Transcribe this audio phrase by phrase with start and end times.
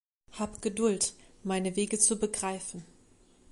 [0.31, 1.13] Hab Geduld,
[1.43, 2.83] meine Wege zu begreifen.